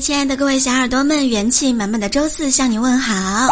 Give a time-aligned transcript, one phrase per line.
[0.00, 3.48] 亲爱的各位小耳朵们，元气满满的周四向你问好。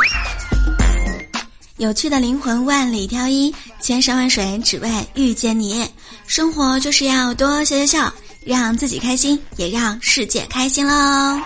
[1.76, 5.88] 有趣的灵魂万里挑一，千山万水只为遇见你。
[6.26, 8.12] 生活就是要多笑笑笑，
[8.44, 11.40] 让自己开心，也让世界开心喽。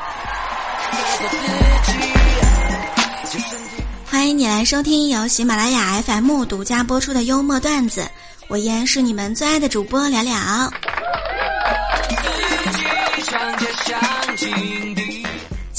[4.06, 8.06] 欢迎你来收听由喜马拉雅 FM 独家播出的幽默段子，
[8.48, 10.70] 我依然是你们最爱的主播了了。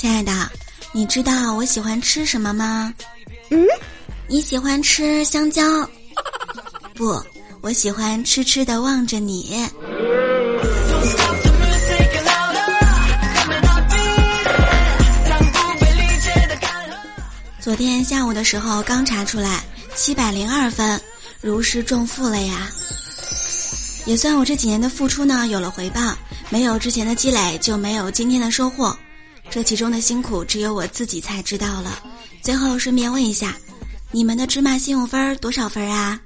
[0.02, 0.32] 亲爱的，
[0.92, 2.92] 你知道我喜欢吃什么吗？
[3.52, 3.64] 嗯，
[4.28, 5.62] 你喜欢吃香蕉？
[6.96, 7.24] 不，
[7.62, 9.64] 我喜欢痴痴的望着你。
[17.60, 21.00] 昨天下午的时候刚查出来，七百零二分，
[21.42, 22.68] 如释重负了呀。
[24.06, 26.02] 也算我这几年的付出呢有了回报，
[26.50, 28.98] 没有之前的积累就没有今天的收获，
[29.52, 32.02] 这其中的辛苦只有我自己才知道了。
[32.42, 33.54] 最后顺便问一下，
[34.10, 36.18] 你们的芝麻信用分多少分啊？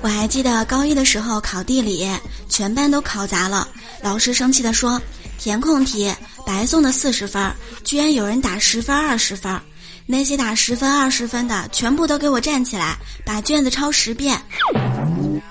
[0.00, 2.08] 我还记得高一的时候考地理，
[2.48, 3.68] 全班都考砸了，
[4.00, 5.00] 老师生气的说。
[5.38, 6.14] 填空题
[6.46, 9.60] 白送的四十分，居然有人打十分、二十分。
[10.06, 14.40] 那些打十分、二十分的，全部都给我站起来，把卷子抄十遍。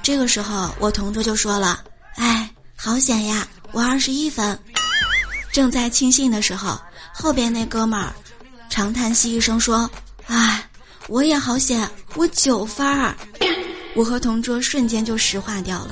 [0.01, 1.83] 这个时候，我同桌就说了
[2.15, 4.57] ：“哎，好险呀，我二十一分。”
[5.51, 6.79] 正在庆幸的时候，
[7.13, 8.13] 后边那哥们儿
[8.69, 9.89] 长叹息一声说
[10.27, 10.63] ：“哎，
[11.07, 13.15] 我也好险，我九分儿。
[13.93, 15.89] ”我和同桌瞬间就石化掉了。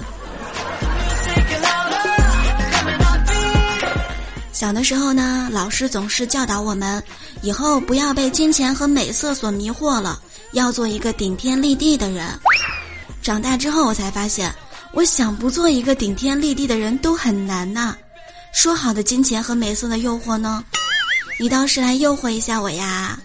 [4.53, 7.03] 小的时候呢，老师总是教导我们，
[7.41, 10.21] 以后不要被金钱和美色所迷惑了，
[10.53, 12.27] 要做一个顶天立地的人。
[13.21, 14.53] 长大之后，我才发现，
[14.93, 17.95] 我想不做一个顶天立地的人都很难呐。
[18.51, 20.63] 说好的金钱和美色的诱惑呢？
[21.39, 23.19] 你倒是来诱惑一下我呀！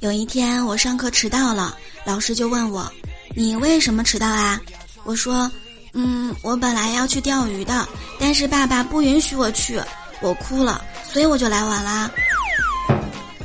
[0.00, 2.92] 有一天我上课迟到了，老师就问我
[3.36, 4.60] ：“你为什么迟到啊？”
[5.04, 5.50] 我说。
[5.94, 7.86] 嗯，我本来要去钓鱼的，
[8.18, 9.78] 但是爸爸不允许我去，
[10.22, 10.82] 我哭了，
[11.12, 12.10] 所以我就来晚啦。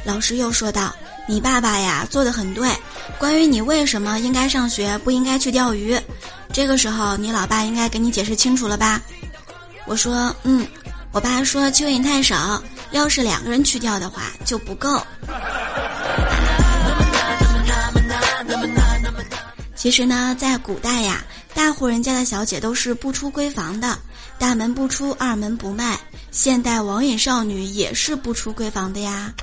[0.06, 0.96] 老师又说道
[1.28, 2.72] ：“你爸爸呀，做的很对，
[3.20, 6.00] 关于你为什么应该上学，不应该去钓鱼，
[6.54, 9.02] 这个时候你老爸应该给你解释清楚了吧？”
[9.86, 10.66] 我说：“嗯。”
[11.14, 12.62] 我爸说：“蚯蚓太少，
[12.92, 15.02] 要是两个人去钓的话就不够。”
[19.76, 21.24] 其实呢，在古代呀。
[21.54, 23.98] 大户人家的小姐都是不出闺房的，
[24.38, 25.98] 大门不出，二门不迈。
[26.30, 29.34] 现代网瘾少女也是不出闺房的呀，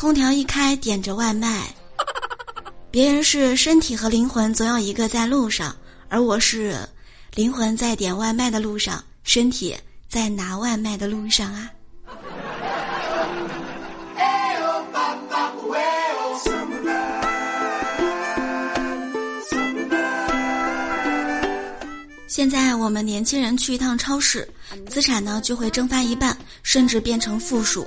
[0.00, 1.62] 空调一开点着外卖。
[2.90, 5.76] 别人是身体和灵魂总有一个在路上，
[6.08, 6.74] 而我是
[7.34, 9.76] 灵魂在点外卖的路上，身体
[10.08, 11.70] 在拿外卖的路上啊。
[22.26, 24.48] 现在我们年轻人去一趟超市，
[24.88, 27.86] 资产呢就会蒸发一半，甚至变成负数。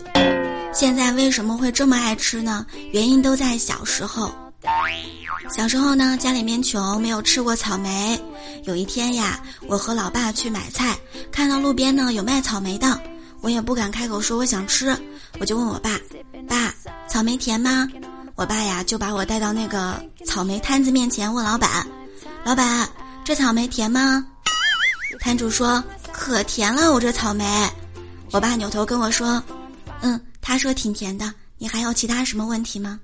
[0.74, 2.66] 现在为什么会这么爱吃呢？
[2.92, 4.34] 原因都在小时候。
[5.56, 8.20] 小时候呢，家里面穷，没有吃过草莓。
[8.64, 10.98] 有一天呀，我和老爸去买菜，
[11.32, 13.00] 看到路边呢有卖草莓的，
[13.42, 14.98] 我也不敢开口说我想吃，
[15.40, 16.00] 我就问我爸
[16.48, 16.74] ：“爸，
[17.08, 17.88] 草莓甜吗？”
[18.36, 21.86] 我爸呀就把我带到那个草莓摊子面前，问老板
[22.44, 22.90] ：“老板，
[23.24, 24.26] 这草莓甜吗？”
[25.22, 27.46] 摊主说：“可甜了，我这草莓。”
[28.32, 29.44] 我爸扭头跟我说
[30.02, 31.34] ：“嗯，他说挺甜的。
[31.58, 33.00] 你还有其他什么问题吗？”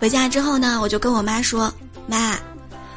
[0.00, 1.72] 回家之后呢，我就跟我妈说
[2.08, 2.36] ：“妈，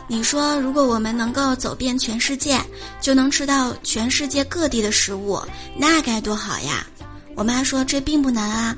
[0.07, 2.59] 你说如果我们能够走遍全世界，
[2.99, 5.39] 就能吃到全世界各地的食物，
[5.77, 6.85] 那该多好呀！”
[7.35, 8.75] 我妈说：“这并不难啊。”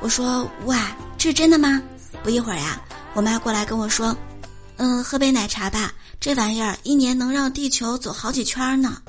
[0.00, 1.82] 我说：“哇，这是真的吗？”
[2.22, 2.80] 不一会儿呀，
[3.14, 4.16] 我妈过来跟我说
[4.78, 9.02] ：“嗯，喝杯奶茶吧。”这玩意儿一年能让地球走好几圈呢。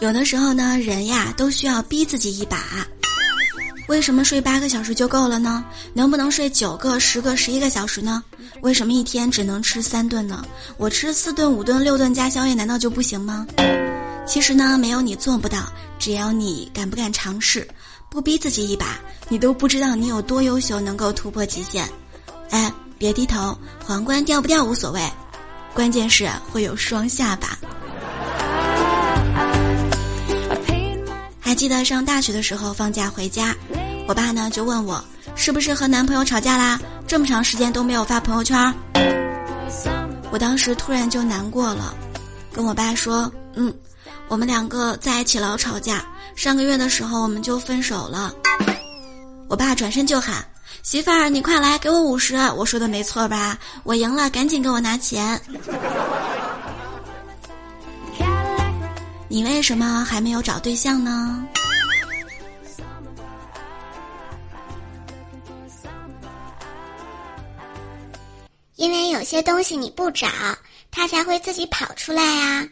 [0.00, 2.86] 有的时候呢，人呀都需要逼自己一把。
[3.88, 5.64] 为什么睡八个小时就够了呢？
[5.92, 8.22] 能不能睡九个、十个、十一个小时呢？
[8.62, 10.44] 为什么一天只能吃三顿呢？
[10.76, 13.46] 我吃四顿、五顿、六顿加宵夜，难道就不行吗？
[14.26, 17.66] 其实呢，没有你做不到，只要你敢不敢尝试。
[18.08, 18.98] 不逼自己一把，
[19.28, 21.86] 你都不知道你有多优秀，能够突破极限。
[22.50, 25.00] 哎，别低头，皇冠掉不掉无所谓，
[25.76, 27.58] 关键是会有双下巴。
[31.38, 33.54] 还记得上大学的时候放假回家，
[34.08, 36.80] 我爸呢就问我是不是和男朋友吵架啦？
[37.06, 38.74] 这么长时间都没有发朋友圈。
[40.30, 41.94] 我当时突然就难过了，
[42.54, 43.72] 跟我爸说：“嗯，
[44.28, 46.02] 我们两个在一起老吵架，
[46.34, 48.32] 上个月的时候我们就分手了。”
[49.46, 50.42] 我爸转身就喊
[50.86, 53.58] ：“媳妇儿，你快来给我五十！”我说的没错吧？
[53.82, 55.40] 我赢了，赶紧给我拿钱。
[59.26, 61.44] 你为什么还没有找对象呢？
[68.76, 70.28] 因为有些东西你不找，
[70.92, 72.64] 它才会自己跑出来啊。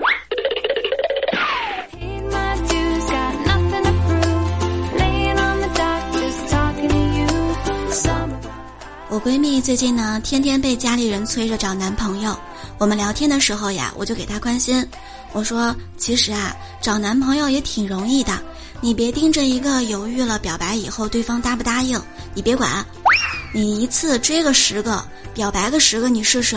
[9.15, 12.37] 我闺蜜最近呢，天天被家里人催着找男朋友。
[12.79, 14.85] 我们聊天的时候呀，我就给她关心，
[15.33, 16.53] 我说：“其实啊，
[16.83, 18.37] 找男朋友也挺容易的，
[18.81, 21.97] 你别盯着一个犹豫了表白以后对方答不答应，
[22.35, 22.85] 你别管。”
[23.55, 25.01] 你一次追个十个，
[25.33, 26.57] 表白个十个，你试试，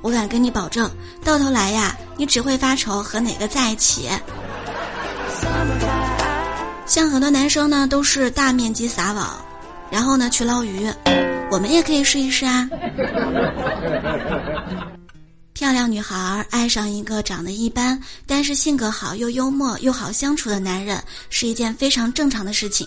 [0.00, 0.88] 我敢跟你保证，
[1.24, 4.08] 到头来呀，你只会发愁和哪个在一起。
[6.86, 9.36] 像很多男生呢，都是大面积撒网，
[9.90, 10.90] 然后呢去捞鱼，
[11.50, 12.68] 我们也可以试一试啊。
[15.52, 22.86] 漂亮女孩爱上一个长得一般，但是性格好又幽默又好相处的男人，是一件非常正常的事情。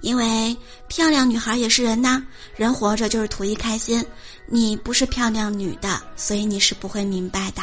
[0.00, 0.56] 因为
[0.88, 2.22] 漂亮女孩也是人呐，
[2.54, 4.04] 人活着就是图一开心。
[4.46, 7.62] 你不是漂亮女的，所以你是不会明白的。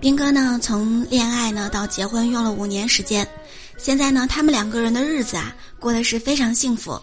[0.00, 3.26] 斌 哥呢，从恋爱呢到结婚用了五年时间，
[3.76, 7.00] 现在呢，他们两个人的日子啊过得是非常幸福。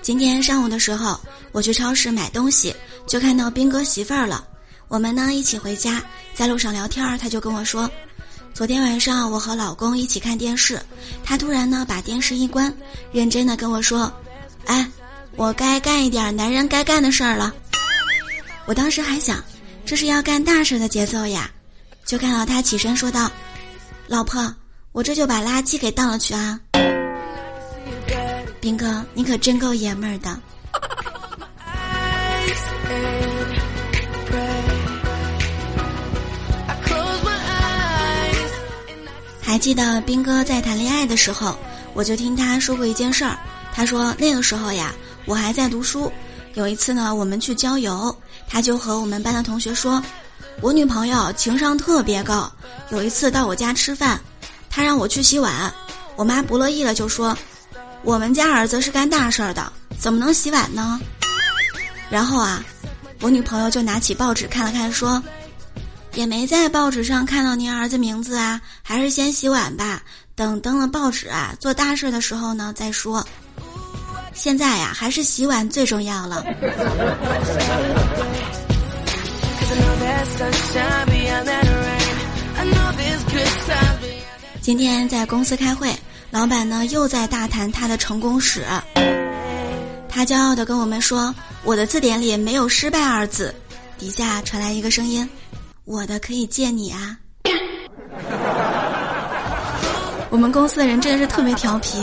[0.00, 1.18] 今天上午的时候，
[1.52, 2.74] 我去超市买东西，
[3.06, 4.46] 就看到斌哥媳妇儿了。
[4.88, 6.02] 我们呢一起回家，
[6.34, 7.90] 在路上聊天儿，他就跟我说。
[8.52, 10.80] 昨天晚上我和老公一起看电视，
[11.24, 12.72] 他突然呢把电视一关，
[13.10, 14.12] 认真的跟我说
[14.66, 14.88] ：“哎，
[15.34, 17.52] 我该干一点男人该干的事儿了。”
[18.66, 19.42] 我当时还想，
[19.84, 21.50] 这是要干大事的节奏呀，
[22.06, 23.28] 就看到他起身说道
[24.06, 24.54] ：“老婆，
[24.94, 26.60] 我这就把垃圾给倒了去啊。”
[28.62, 30.38] 兵哥，你可真够爷们儿的。
[39.42, 41.56] 还记得兵哥在谈恋爱的时候，
[41.92, 43.36] 我就听他说过一件事儿。
[43.74, 44.94] 他说那个时候呀，
[45.26, 46.10] 我还在读书。
[46.54, 48.16] 有一次呢，我们去郊游，
[48.48, 50.00] 他就和我们班的同学说
[50.62, 52.50] ：“我女朋友情商特别高。
[52.90, 54.20] 有一次到我家吃饭，
[54.74, 55.72] 他让我去洗碗，
[56.16, 57.36] 我妈不乐意了，就说：
[58.02, 61.00] 我们家儿子是干大事儿的，怎么能洗碗呢？
[62.10, 62.60] 然后啊，
[63.20, 65.22] 我女朋友就拿起报纸看了看，说。”
[66.14, 70.00] 也没在报纸上看到您儿子名字啊，还是先洗碗吧。
[70.36, 73.24] 等登了报纸啊，做大事的时候呢再说。
[74.32, 76.44] 现在呀，还是洗碗最重要了。
[84.64, 85.94] 今天在公司开会，
[86.30, 88.64] 老板呢又在大谈他的成功史。
[90.08, 93.54] 他骄傲的跟我们说：“我的字典里没有失败二字。”
[93.98, 95.28] 底下传来一个声音。
[95.84, 97.14] 我的可以借你啊！
[100.32, 102.02] 我们公司的人真的是特别调皮。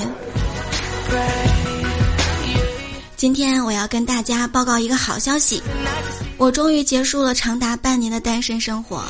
[3.15, 5.63] 今天我要跟大家报告一个好消息，
[6.37, 9.03] 我终于结束了长达半年的单身生活，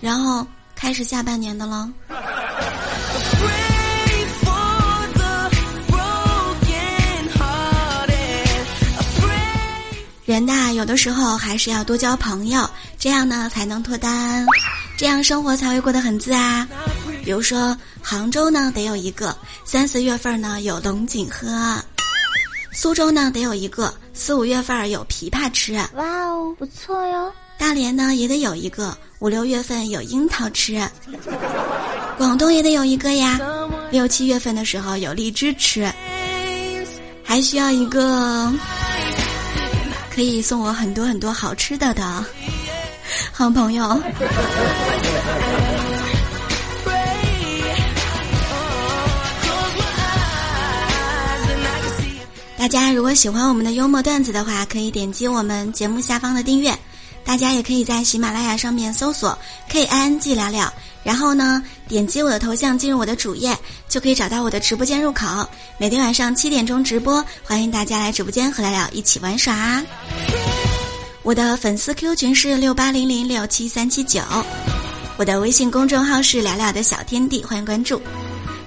[0.00, 1.90] 然后开始下半年的了。
[10.28, 12.68] 人呐，有的时候还是要多交朋友，
[12.98, 14.44] 这样呢才能脱单，
[14.98, 16.68] 这样生活才会过得很自啊。
[17.24, 21.82] 比如说杭州呢得有一个，三四月份呢有龙井喝；
[22.72, 25.72] 苏州呢得有一个，四五月份有枇杷吃。
[25.94, 27.32] 哇哦，不错哟。
[27.56, 30.86] 大连呢也得有一个，五六月份有樱桃吃。
[32.18, 33.40] 广东也得有一个呀，
[33.90, 35.90] 六七月份的时候有荔枝吃。
[37.24, 38.52] 还需要一个。
[40.18, 42.02] 可以送我很多很多好吃的的
[43.30, 44.02] 好朋友。
[52.56, 56.76] 大家如果喜欢我们的幽默段子的话，可以点击我们节目下方的订阅。
[57.24, 60.72] 大家也可以在喜马拉雅上面搜索 “k i n g 聊聊”，
[61.04, 63.56] 然后呢，点击我的头像进入我的主页，
[63.88, 65.26] 就可以找到我的直播间入口。
[65.78, 69.82] 每天晚上七点钟直播，欢迎大家来直播间和聊聊一起玩耍。
[71.22, 74.20] 我的粉丝 Q 群是六八零零六七三七九，
[75.16, 78.00] 我的微信公众号是聊聊的小天地，欢迎关注。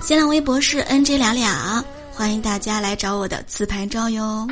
[0.02, 4.48] 新浪微博是 NJ 聊聊，欢迎大家来找我的自拍照哟。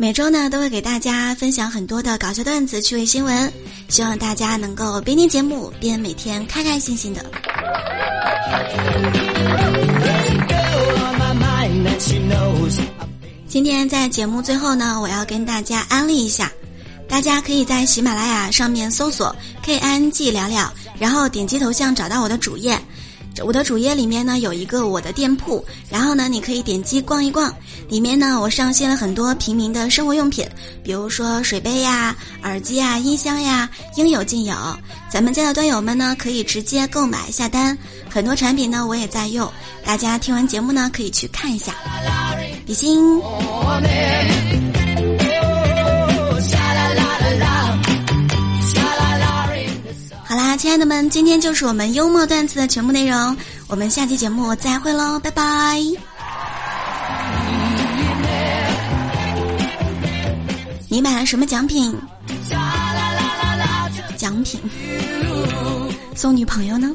[0.00, 3.52] 每周呢都会给大家分享很多的搞笑段子、趣味新闻，
[3.88, 7.20] 希望大家能够边听节目边每天开开心心的。
[13.48, 16.52] 今天在节目最后呢，我要跟大家安利一下，
[17.08, 22.78] 大家可以在喜马拉雅上面搜索 “k i n g 聊聊”，然后点击头像找到我的主页。
[23.44, 27.54] 我的主页里面呢有一个我的店铺，然后呢你可以点击逛一逛，
[27.88, 30.46] 里面呢我上线了很多平民的生活用品，
[30.82, 34.54] 比如说水杯呀、耳机呀、音箱呀，应有尽有。
[35.10, 37.76] 咱们家的端友们呢可以直接购买下单，
[38.10, 39.50] 很多产品呢我也在用，
[39.84, 41.74] 大家听完节目呢可以去看一下。
[42.66, 43.20] 比心。
[50.58, 53.36] 亲爱的们，今天就是我们幽默段子的全部内容，
[53.68, 55.80] 我们下期节目再会喽，拜拜。
[60.88, 61.96] 你买了什么奖品？
[64.16, 64.60] 奖品
[66.16, 66.90] 送女朋友呢？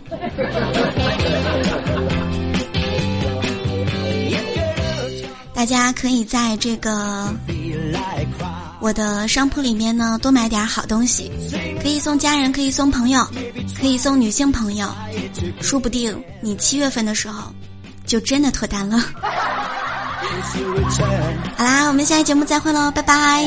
[5.54, 7.34] 大家可以在这个
[8.84, 11.32] 我的商铺里面呢多买点好东西，
[11.82, 13.26] 可以送家人，可以送朋友，
[13.80, 14.94] 可以送女性朋友，
[15.62, 17.50] 说不定你七月份的时候
[18.06, 19.00] 就真的脱单了。
[21.56, 23.46] 好啦，我们下期节目再会喽，拜拜。